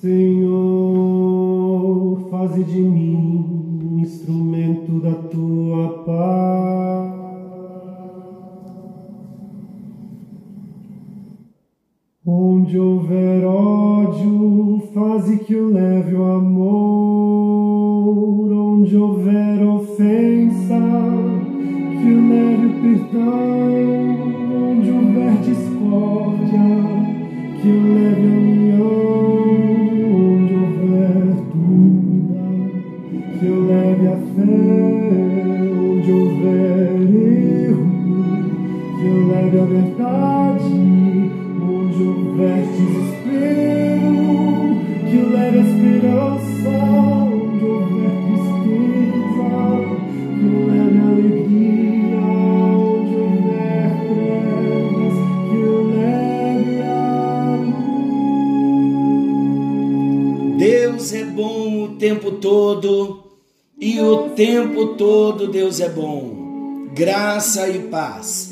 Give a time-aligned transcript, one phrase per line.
[0.00, 0.48] Senhor,
[2.30, 7.18] faze de mim um instrumento da tua paz.
[12.24, 17.72] Onde houver ódio, faze que eu leve o amor.
[18.52, 20.78] Onde houver ofensa,
[22.00, 23.77] que eu leve o perdão.
[61.98, 63.24] Tempo todo
[63.78, 66.88] e o tempo todo Deus é bom.
[66.94, 68.47] Graça e paz.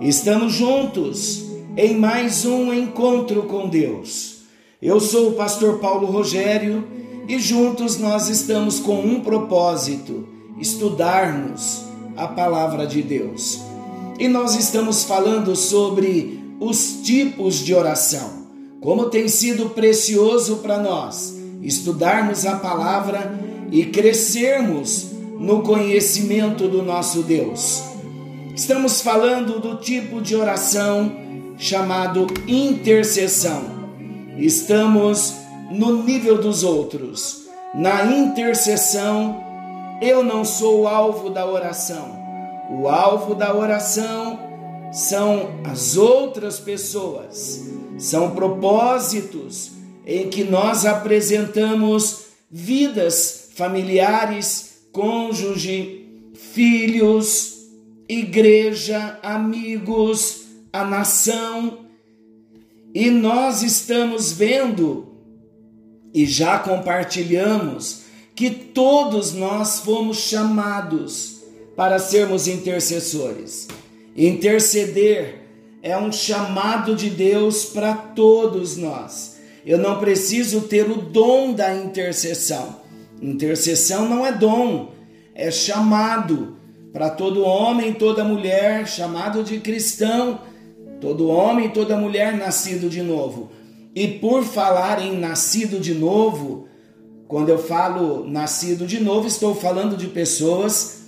[0.00, 1.44] Estamos juntos
[1.76, 4.42] em mais um encontro com Deus.
[4.80, 6.86] Eu sou o pastor Paulo Rogério
[7.26, 10.28] e juntos nós estamos com um propósito:
[10.60, 11.82] estudarmos
[12.16, 13.58] a palavra de Deus.
[14.20, 18.46] E nós estamos falando sobre os tipos de oração.
[18.80, 23.36] Como tem sido precioso para nós estudarmos a palavra
[23.72, 25.08] e crescermos
[25.40, 27.87] no conhecimento do nosso Deus.
[28.58, 31.12] Estamos falando do tipo de oração
[31.56, 33.62] chamado intercessão.
[34.36, 35.32] Estamos
[35.70, 37.46] no nível dos outros.
[37.72, 39.40] Na intercessão,
[40.02, 42.18] eu não sou o alvo da oração.
[42.68, 44.40] O alvo da oração
[44.92, 47.64] são as outras pessoas,
[47.96, 49.70] são propósitos
[50.04, 57.57] em que nós apresentamos vidas familiares, cônjuge, filhos,
[58.08, 61.86] igreja, amigos, a nação.
[62.94, 65.08] E nós estamos vendo
[66.14, 68.02] e já compartilhamos
[68.34, 71.42] que todos nós fomos chamados
[71.76, 73.68] para sermos intercessores.
[74.16, 75.42] Interceder
[75.82, 79.38] é um chamado de Deus para todos nós.
[79.64, 82.80] Eu não preciso ter o dom da intercessão.
[83.20, 84.92] Intercessão não é dom,
[85.34, 86.57] é chamado
[86.98, 90.40] para todo homem, toda mulher, chamado de cristão,
[91.00, 93.52] todo homem, toda mulher nascido de novo.
[93.94, 96.66] E por falar em nascido de novo,
[97.28, 101.02] quando eu falo nascido de novo, estou falando de pessoas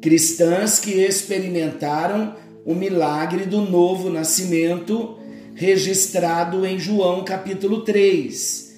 [0.00, 2.34] cristãs que experimentaram
[2.64, 5.18] o milagre do novo nascimento
[5.54, 8.76] registrado em João capítulo 3.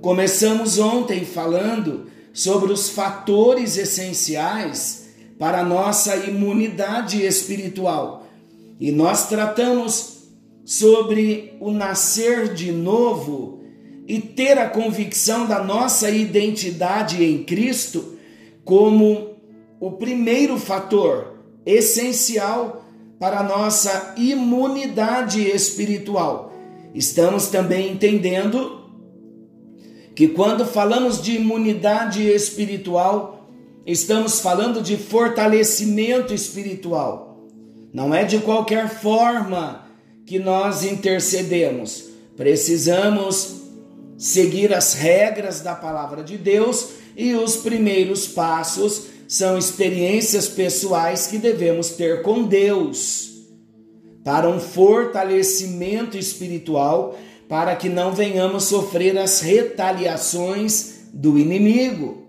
[0.00, 5.01] Começamos ontem falando sobre os fatores essenciais
[5.38, 8.26] para a nossa imunidade espiritual.
[8.78, 10.28] E nós tratamos
[10.64, 13.60] sobre o nascer de novo
[14.06, 18.16] e ter a convicção da nossa identidade em Cristo
[18.64, 19.36] como
[19.80, 22.84] o primeiro fator essencial
[23.18, 26.52] para a nossa imunidade espiritual.
[26.94, 28.82] Estamos também entendendo
[30.14, 33.41] que quando falamos de imunidade espiritual,
[33.86, 37.48] estamos falando de fortalecimento espiritual.
[37.92, 39.86] Não é de qualquer forma
[40.24, 42.04] que nós intercedemos.
[42.36, 43.62] Precisamos
[44.16, 51.38] seguir as regras da palavra de Deus e os primeiros passos são experiências pessoais que
[51.38, 53.32] devemos ter com Deus
[54.24, 62.21] para um fortalecimento espiritual, para que não venhamos sofrer as retaliações do inimigo.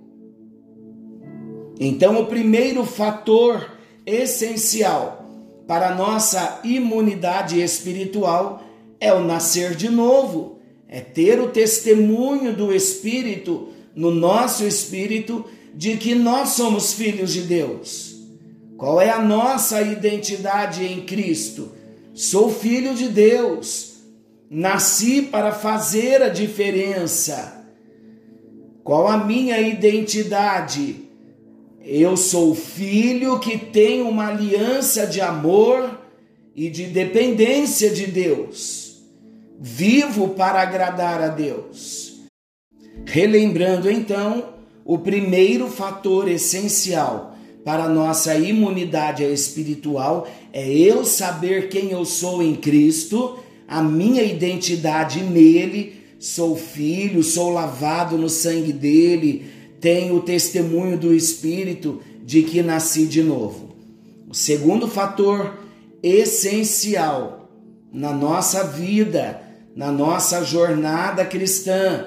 [1.79, 3.71] Então, o primeiro fator
[4.05, 5.29] essencial
[5.67, 8.63] para nossa imunidade espiritual
[8.99, 15.97] é o nascer de novo, é ter o testemunho do Espírito no nosso espírito de
[15.97, 18.15] que nós somos filhos de Deus.
[18.77, 21.71] Qual é a nossa identidade em Cristo?
[22.13, 23.93] Sou filho de Deus.
[24.49, 27.65] Nasci para fazer a diferença.
[28.83, 31.02] Qual a minha identidade?
[31.85, 35.99] Eu sou filho que tem uma aliança de amor
[36.55, 39.03] e de dependência de Deus.
[39.59, 42.21] Vivo para agradar a Deus.
[43.05, 44.53] Relembrando então
[44.85, 47.35] o primeiro fator essencial
[47.65, 55.21] para nossa imunidade espiritual é eu saber quem eu sou em Cristo, a minha identidade
[55.21, 59.52] nele, sou filho, sou lavado no sangue dele,
[59.83, 63.75] tenho o testemunho do Espírito de que nasci de novo.
[64.29, 65.57] O segundo fator
[66.01, 67.49] essencial
[67.91, 69.41] na nossa vida,
[69.75, 72.05] na nossa jornada cristã,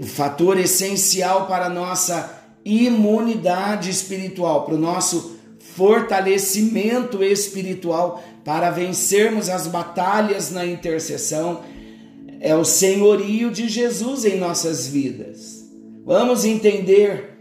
[0.00, 9.50] o fator essencial para a nossa imunidade espiritual, para o nosso fortalecimento espiritual, para vencermos
[9.50, 11.60] as batalhas na intercessão,
[12.40, 15.55] é o senhorio de Jesus em nossas vidas.
[16.06, 17.36] Vamos entender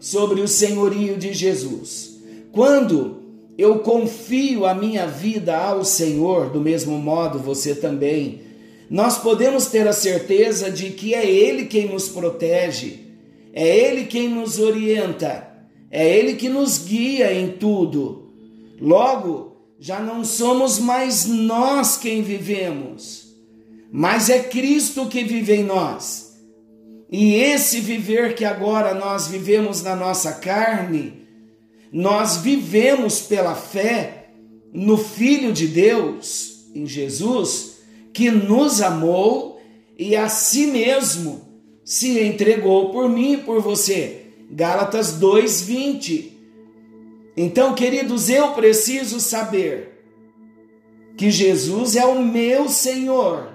[0.00, 2.18] sobre o senhorio de Jesus.
[2.50, 3.22] Quando
[3.56, 8.40] eu confio a minha vida ao Senhor, do mesmo modo você também,
[8.90, 12.98] nós podemos ter a certeza de que é Ele quem nos protege,
[13.52, 15.48] é Ele quem nos orienta,
[15.88, 18.32] é Ele que nos guia em tudo.
[18.80, 23.36] Logo, já não somos mais nós quem vivemos,
[23.92, 26.29] mas é Cristo que vive em nós.
[27.10, 31.26] E esse viver que agora nós vivemos na nossa carne,
[31.92, 34.28] nós vivemos pela fé
[34.72, 37.78] no Filho de Deus, em Jesus,
[38.12, 39.60] que nos amou
[39.98, 41.42] e a si mesmo
[41.84, 44.26] se entregou por mim e por você.
[44.48, 46.30] Gálatas 2:20.
[47.36, 50.04] Então, queridos, eu preciso saber
[51.16, 53.48] que Jesus é o meu Senhor.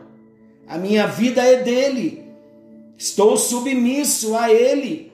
[0.67, 2.25] A minha vida é dele.
[2.97, 5.12] Estou submisso a ele.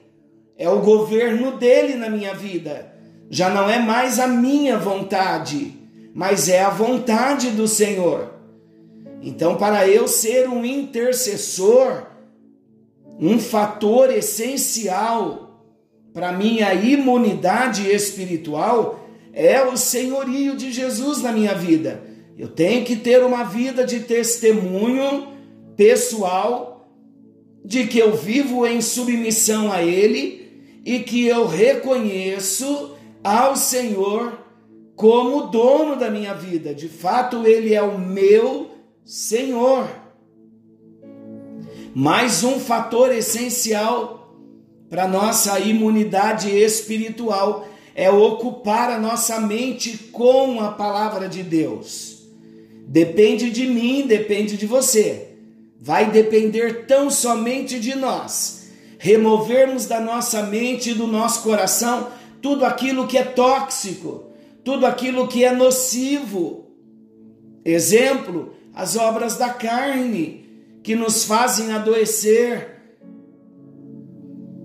[0.58, 2.94] É o governo dele na minha vida.
[3.30, 5.74] Já não é mais a minha vontade,
[6.14, 8.34] mas é a vontade do Senhor.
[9.22, 12.08] Então, para eu ser um intercessor,
[13.20, 15.64] um fator essencial
[16.14, 19.00] para minha imunidade espiritual
[19.34, 22.04] é o senhorio de Jesus na minha vida.
[22.38, 25.28] Eu tenho que ter uma vida de testemunho
[25.78, 26.71] pessoal
[27.64, 34.40] de que eu vivo em submissão a Ele e que eu reconheço ao Senhor
[34.96, 36.74] como dono da minha vida.
[36.74, 38.72] De fato, Ele é o meu
[39.06, 39.88] Senhor.
[41.94, 44.36] Mais um fator essencial
[44.90, 52.24] para nossa imunidade espiritual é ocupar a nossa mente com a palavra de Deus.
[52.88, 55.31] Depende de mim, depende de você
[55.84, 58.70] vai depender tão somente de nós.
[59.00, 64.26] Removermos da nossa mente e do nosso coração tudo aquilo que é tóxico,
[64.64, 66.68] tudo aquilo que é nocivo.
[67.66, 70.46] Exemplo, as obras da carne
[70.84, 72.80] que nos fazem adoecer,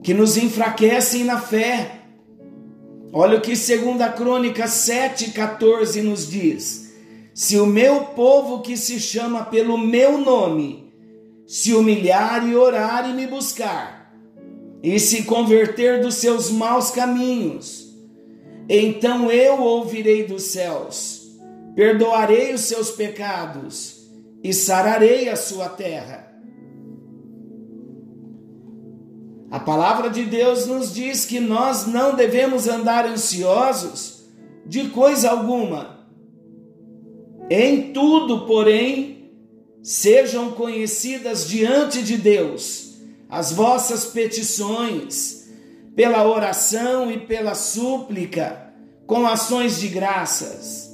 [0.03, 2.03] que nos enfraquecem na fé.
[3.11, 6.95] Olha o que 2 Crônica 7,14 nos diz:
[7.33, 10.86] Se o meu povo que se chama pelo meu nome
[11.47, 14.13] se humilhar e orar e me buscar,
[14.83, 17.87] e se converter dos seus maus caminhos,
[18.69, 21.23] então eu ouvirei dos céus,
[21.75, 24.09] perdoarei os seus pecados
[24.43, 26.27] e sararei a sua terra.
[29.51, 34.25] A palavra de Deus nos diz que nós não devemos andar ansiosos
[34.67, 36.01] de coisa alguma.
[37.49, 39.16] Em tudo, porém,
[39.87, 42.97] sejam conhecidas diante de Deus
[43.29, 45.47] as vossas petições,
[45.95, 48.73] pela oração e pela súplica,
[49.07, 50.91] com ações de graças,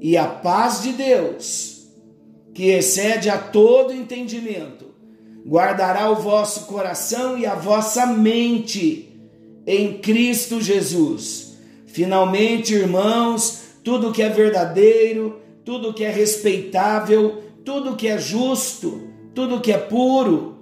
[0.00, 1.86] e a paz de Deus,
[2.52, 4.86] que excede a todo entendimento,
[5.46, 9.20] guardará o vosso coração e a vossa mente
[9.64, 11.58] em Cristo Jesus.
[11.86, 19.60] Finalmente, irmãos, tudo que é verdadeiro, tudo que é respeitável, tudo que é justo, tudo
[19.60, 20.56] que é puro,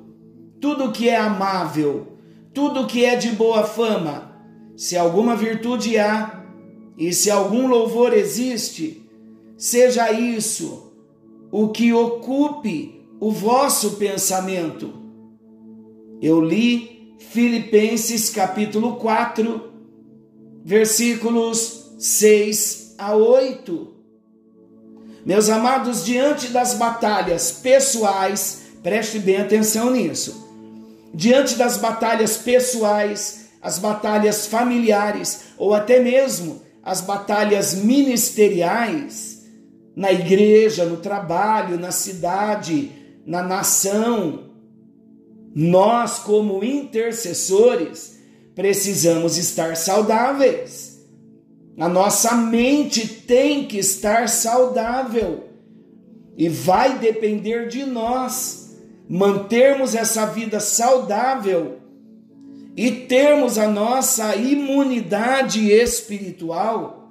[0.61, 2.19] tudo que é amável,
[2.53, 4.31] tudo que é de boa fama,
[4.77, 6.45] se alguma virtude há
[6.97, 9.09] e se algum louvor existe,
[9.57, 10.93] seja isso
[11.51, 14.93] o que ocupe o vosso pensamento.
[16.21, 19.73] Eu li Filipenses capítulo 4,
[20.65, 24.00] versículos 6 a 8.
[25.25, 30.49] Meus amados, diante das batalhas pessoais, preste bem atenção nisso.
[31.13, 39.41] Diante das batalhas pessoais, as batalhas familiares ou até mesmo as batalhas ministeriais,
[39.95, 42.91] na igreja, no trabalho, na cidade,
[43.27, 44.51] na nação,
[45.55, 48.19] nós, como intercessores,
[48.55, 50.90] precisamos estar saudáveis.
[51.81, 55.49] A nossa mente tem que estar saudável
[56.37, 61.79] e vai depender de nós mantermos essa vida saudável
[62.77, 67.11] e termos a nossa imunidade espiritual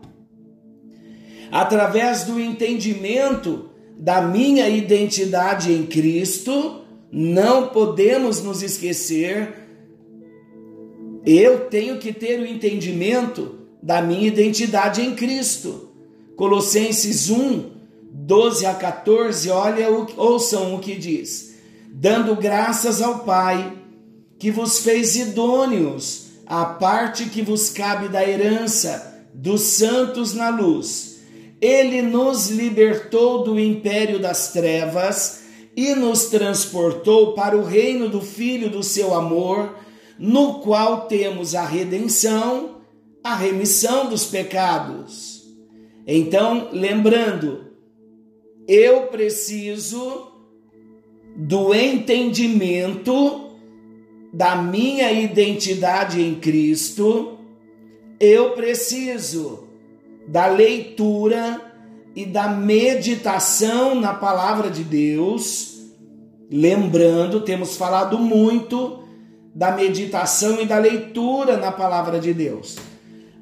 [1.51, 9.67] através do entendimento da minha identidade em Cristo, não podemos nos esquecer.
[11.25, 15.89] Eu tenho que ter o entendimento da minha identidade em Cristo.
[16.35, 17.69] Colossenses 1,
[18.11, 21.55] 12 a 14, olha, ouçam o que diz.
[21.91, 23.73] Dando graças ao Pai,
[24.37, 31.19] que vos fez idôneos à parte que vos cabe da herança dos santos na luz.
[31.61, 35.41] Ele nos libertou do império das trevas
[35.75, 39.75] e nos transportou para o reino do Filho do seu amor,
[40.17, 42.78] no qual temos a redenção,
[43.23, 45.43] a remissão dos pecados.
[46.07, 47.65] Então, lembrando,
[48.67, 50.31] eu preciso
[51.35, 53.49] do entendimento
[54.33, 57.37] da minha identidade em Cristo,
[58.19, 59.67] eu preciso
[60.27, 61.61] da leitura
[62.15, 65.79] e da meditação na palavra de Deus.
[66.51, 69.03] Lembrando, temos falado muito
[69.53, 72.88] da meditação e da leitura na palavra de Deus.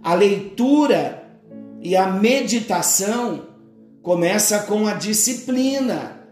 [0.07, 1.21] A leitura
[1.81, 3.47] e a meditação
[4.01, 6.25] começa com a disciplina,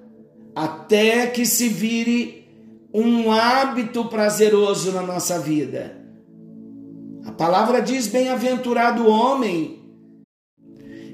[0.55, 2.47] até que se vire
[2.93, 5.97] um hábito prazeroso na nossa vida.
[7.25, 9.83] A palavra diz: Bem-aventurado o homem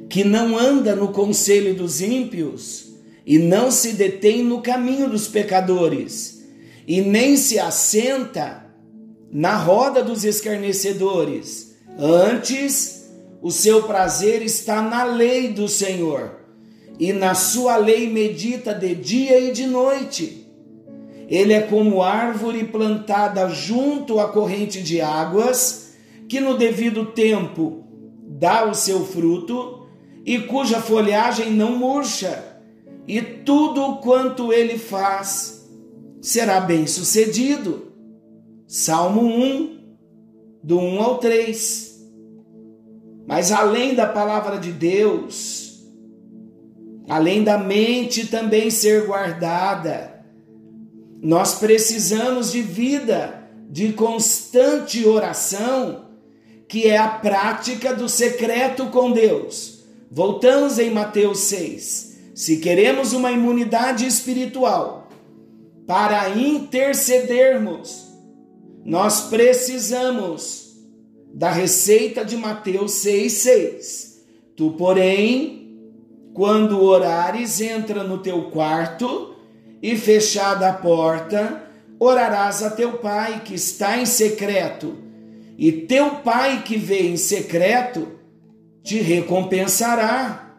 [0.07, 2.93] que não anda no conselho dos ímpios
[3.25, 6.45] e não se detém no caminho dos pecadores
[6.87, 8.71] e nem se assenta
[9.31, 11.70] na roda dos escarnecedores.
[11.97, 16.39] Antes, o seu prazer está na lei do Senhor,
[16.99, 20.47] e na sua lei medita de dia e de noite.
[21.27, 25.93] Ele é como árvore plantada junto à corrente de águas,
[26.27, 27.83] que no devido tempo
[28.27, 29.87] dá o seu fruto,
[30.25, 32.43] e cuja folhagem não murcha,
[33.07, 35.67] e tudo quanto ele faz
[36.21, 37.91] será bem sucedido.
[38.67, 39.80] Salmo 1,
[40.63, 42.01] do 1 ao 3.
[43.27, 45.83] Mas além da palavra de Deus,
[47.07, 50.23] além da mente também ser guardada,
[51.21, 56.05] nós precisamos de vida, de constante oração,
[56.67, 59.83] que é a prática do secreto com Deus.
[60.09, 62.17] Voltamos em Mateus 6.
[62.33, 65.09] Se queremos uma imunidade espiritual
[65.85, 68.10] para intercedermos,
[68.83, 70.75] nós precisamos
[71.33, 74.11] da receita de Mateus 6,6.
[74.55, 75.79] Tu, porém,
[76.33, 79.35] quando orares, entra no teu quarto
[79.81, 81.63] e, fechada a porta,
[81.99, 84.97] orarás a teu pai que está em secreto,
[85.57, 88.07] e teu pai que vê em secreto
[88.83, 90.57] te recompensará.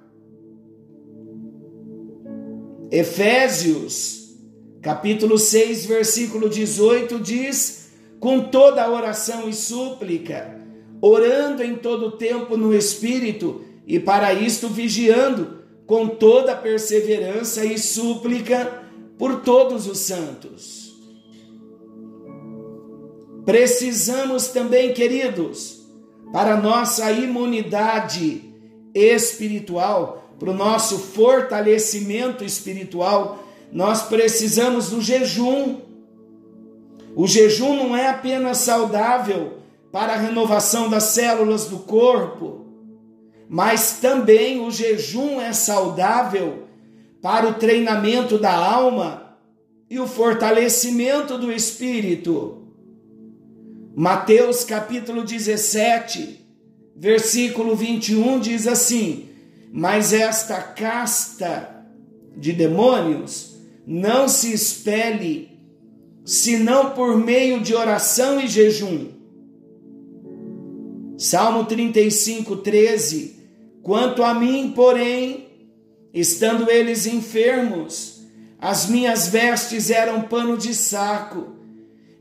[2.90, 4.36] Efésios,
[4.80, 7.81] capítulo 6, versículo 18 diz:
[8.22, 10.56] com toda oração e súplica,
[11.00, 18.84] orando em todo tempo no Espírito, e para isto vigiando com toda perseverança e súplica
[19.18, 20.94] por todos os santos.
[23.44, 25.84] Precisamos também, queridos,
[26.32, 28.54] para nossa imunidade
[28.94, 35.90] espiritual, para o nosso fortalecimento espiritual, nós precisamos do jejum.
[37.14, 39.58] O jejum não é apenas saudável
[39.90, 42.66] para a renovação das células do corpo,
[43.48, 46.64] mas também o jejum é saudável
[47.20, 49.36] para o treinamento da alma
[49.90, 52.62] e o fortalecimento do espírito.
[53.94, 56.40] Mateus capítulo 17,
[56.96, 59.28] versículo 21 diz assim:
[59.70, 61.84] Mas esta casta
[62.34, 65.51] de demônios não se espelhe
[66.24, 69.08] senão por meio de oração e jejum.
[71.16, 73.36] Salmo 35, 13.
[73.82, 75.48] Quanto a mim, porém,
[76.12, 78.22] estando eles enfermos,
[78.58, 81.62] as minhas vestes eram pano de saco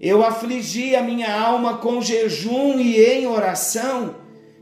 [0.01, 4.15] eu afligi a minha alma com jejum e em oração,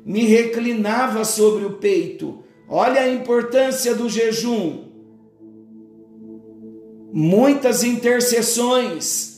[0.05, 2.43] me reclinava sobre o peito.
[2.67, 4.89] Olha a importância do jejum.
[7.13, 9.28] Muitas intercessões.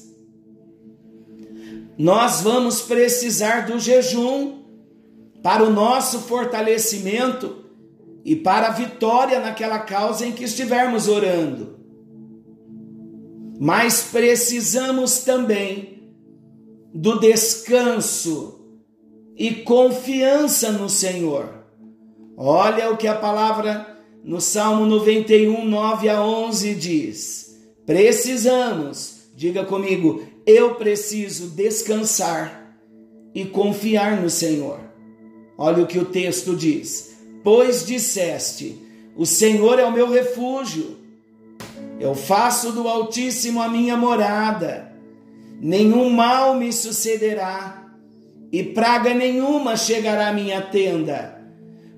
[2.02, 4.64] Nós vamos precisar do jejum
[5.44, 7.58] para o nosso fortalecimento
[8.26, 11.80] e para a vitória naquela causa em que estivermos orando.
[13.60, 16.10] mas precisamos também
[16.92, 18.66] do descanso
[19.38, 21.64] e confiança no Senhor.
[22.36, 30.31] Olha o que a palavra no Salmo 91, 9 a 11 diz: Precisamos, diga comigo,
[30.46, 32.76] eu preciso descansar
[33.34, 34.80] e confiar no Senhor.
[35.58, 38.82] Olha o que o texto diz: Pois disseste,
[39.16, 40.98] o Senhor é o meu refúgio,
[42.00, 44.92] eu faço do Altíssimo a minha morada,
[45.60, 47.94] nenhum mal me sucederá
[48.52, 51.40] e praga nenhuma chegará à minha tenda,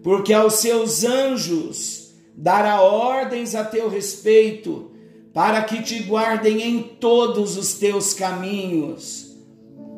[0.03, 4.91] porque aos seus anjos dará ordens a teu respeito,
[5.33, 9.35] para que te guardem em todos os teus caminhos.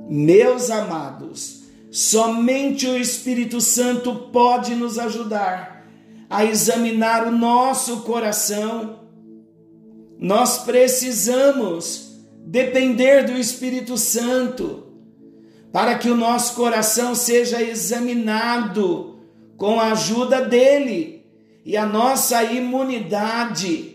[0.10, 5.86] Meus amados, somente o Espírito Santo pode nos ajudar
[6.30, 9.00] a examinar o nosso coração.
[10.18, 12.16] Nós precisamos
[12.46, 14.84] depender do Espírito Santo
[15.72, 19.20] para que o nosso coração seja examinado
[19.58, 21.26] com a ajuda dele
[21.66, 23.95] e a nossa imunidade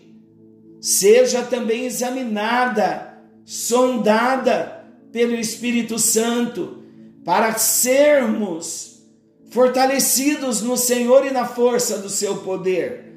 [0.80, 6.78] seja também examinada, sondada pelo Espírito Santo,
[7.24, 9.02] para sermos
[9.50, 13.10] fortalecidos no Senhor e na força do seu poder.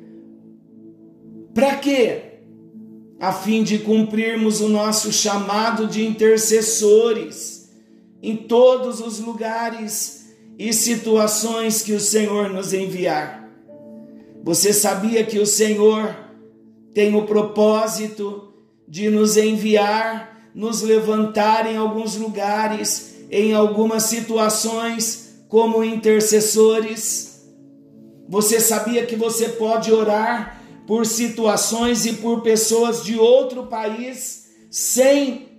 [1.53, 2.21] Para quê?
[3.19, 7.71] A fim de cumprirmos o nosso chamado de intercessores
[8.21, 10.23] em todos os lugares
[10.57, 13.49] e situações que o Senhor nos enviar.
[14.43, 16.22] Você sabia que o Senhor
[16.93, 18.53] tem o propósito
[18.87, 27.43] de nos enviar, nos levantar em alguns lugares, em algumas situações, como intercessores?
[28.29, 35.53] Você sabia que você pode orar por situações e por pessoas de outro país sem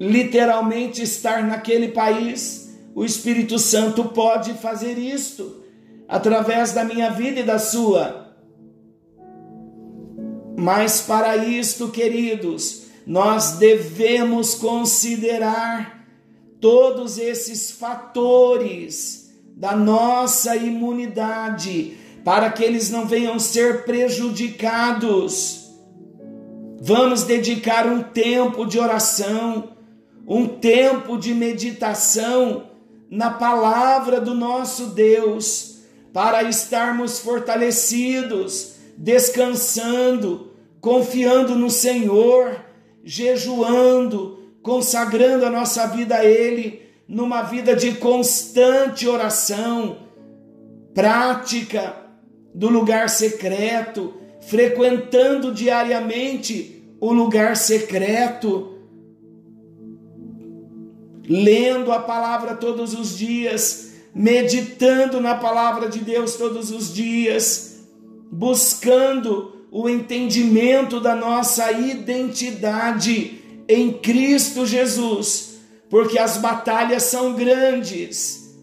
[0.00, 5.62] literalmente estar naquele país, o Espírito Santo pode fazer isto
[6.08, 8.23] através da minha vida e da sua.
[10.64, 16.06] Mas para isto, queridos, nós devemos considerar
[16.58, 25.70] todos esses fatores da nossa imunidade para que eles não venham ser prejudicados.
[26.80, 29.74] Vamos dedicar um tempo de oração
[30.26, 32.70] um tempo de meditação
[33.10, 35.80] na palavra do nosso Deus,
[36.14, 40.53] para estarmos fortalecidos, descansando,
[40.84, 42.62] confiando no Senhor,
[43.02, 49.96] jejuando, consagrando a nossa vida a Ele, numa vida de constante oração,
[50.92, 51.96] prática
[52.54, 58.78] do lugar secreto, frequentando diariamente o lugar secreto
[61.26, 67.86] lendo a palavra todos os dias, meditando na palavra de Deus todos os dias,
[68.30, 75.56] buscando o entendimento da nossa identidade em Cristo Jesus,
[75.90, 78.54] porque as batalhas são grandes.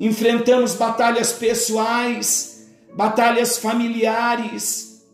[0.00, 5.04] Enfrentamos batalhas pessoais, batalhas familiares,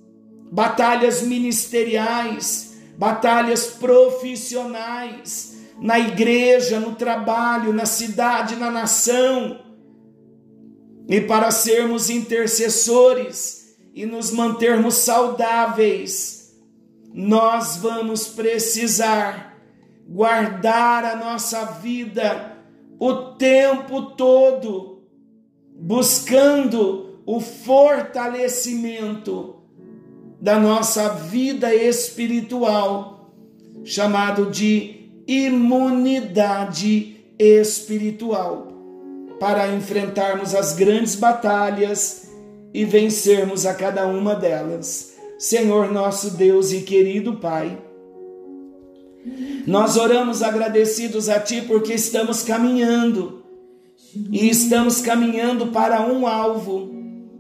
[0.53, 9.65] batalhas ministeriais, batalhas profissionais na igreja, no trabalho, na cidade, na nação.
[11.09, 13.64] E para sermos intercessores
[13.95, 16.53] e nos mantermos saudáveis,
[17.13, 19.57] nós vamos precisar
[20.09, 22.57] guardar a nossa vida
[22.99, 25.05] o tempo todo,
[25.77, 29.63] buscando o fortalecimento
[30.41, 33.33] da nossa vida espiritual,
[33.85, 38.69] chamado de imunidade espiritual
[39.39, 42.34] para enfrentarmos as grandes batalhas
[42.75, 45.15] e vencermos a cada uma delas.
[45.39, 47.79] Senhor nosso Deus e querido Pai,
[49.67, 53.43] nós oramos agradecidos a Ti porque estamos caminhando
[54.31, 56.93] e estamos caminhando para um alvo,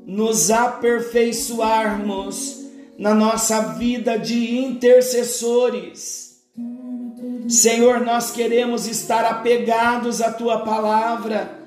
[0.06, 2.64] nos aperfeiçoarmos
[2.98, 6.24] na nossa vida de intercessores
[7.48, 11.63] Senhor, nós queremos estar apegados à tua palavra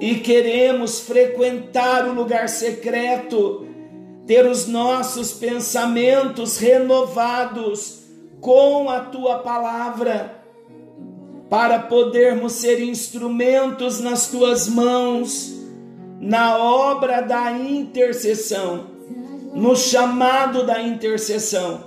[0.00, 3.66] e queremos frequentar o lugar secreto,
[4.26, 8.02] ter os nossos pensamentos renovados
[8.40, 10.42] com a tua palavra,
[11.48, 15.54] para podermos ser instrumentos nas tuas mãos,
[16.20, 18.86] na obra da intercessão,
[19.54, 21.84] no chamado da intercessão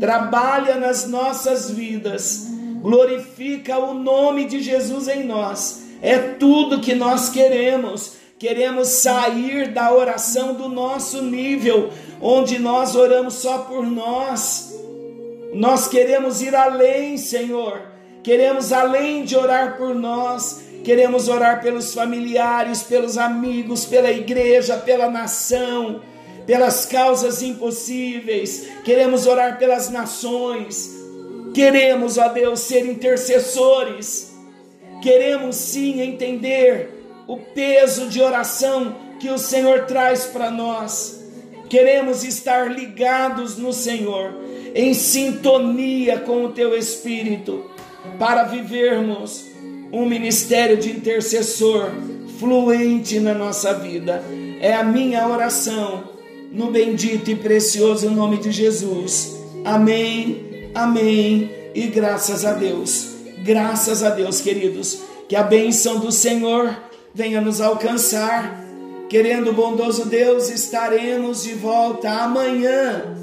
[0.00, 2.48] trabalha nas nossas vidas,
[2.80, 5.89] glorifica o nome de Jesus em nós.
[6.02, 8.14] É tudo que nós queremos.
[8.38, 11.90] Queremos sair da oração do nosso nível,
[12.22, 14.74] onde nós oramos só por nós.
[15.52, 17.82] Nós queremos ir além, Senhor.
[18.22, 25.10] Queremos além de orar por nós, queremos orar pelos familiares, pelos amigos, pela igreja, pela
[25.10, 26.02] nação,
[26.46, 28.68] pelas causas impossíveis.
[28.84, 30.90] Queremos orar pelas nações.
[31.54, 34.29] Queremos, ó Deus, ser intercessores.
[35.00, 41.20] Queremos sim entender o peso de oração que o Senhor traz para nós.
[41.68, 44.34] Queremos estar ligados no Senhor,
[44.74, 47.70] em sintonia com o teu Espírito,
[48.18, 49.46] para vivermos
[49.92, 51.90] um ministério de intercessor
[52.38, 54.22] fluente na nossa vida.
[54.60, 56.04] É a minha oração,
[56.50, 59.38] no bendito e precioso nome de Jesus.
[59.64, 63.09] Amém, amém e graças a Deus.
[63.42, 66.76] Graças a Deus, queridos, que a bênção do Senhor
[67.14, 68.62] venha nos alcançar.
[69.08, 73.16] Querendo o bondoso Deus, estaremos de volta amanhã,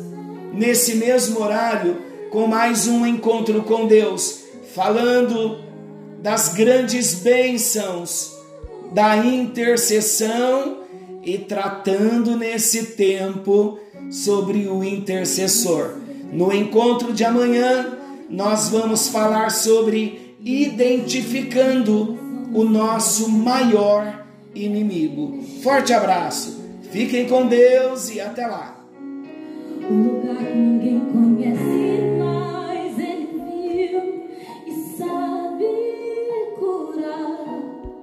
[0.53, 2.01] nesse mesmo horário,
[2.32, 4.39] com mais um encontro com Deus,
[4.73, 5.60] falando
[6.21, 8.36] das grandes bênçãos
[8.91, 10.80] da intercessão
[11.23, 15.95] e tratando nesse tempo sobre o intercessor.
[16.32, 17.96] No encontro de amanhã,
[18.29, 22.17] nós vamos falar sobre identificando
[22.53, 25.41] o nosso maior inimigo.
[25.61, 26.61] Forte abraço,
[26.91, 28.77] fiquem com Deus e até lá.
[29.89, 32.07] lugar que ninguém conhece.